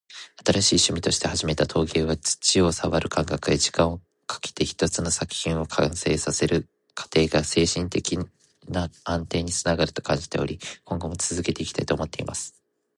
[0.43, 8.17] 「新しい趣味として始めた陶芸は、土を触る感覚や、時間をかけて一つの作品を完成させる過程が精神的
[8.67, 12.55] な安定につながると感じており、今後も続けていきたいと思っています。」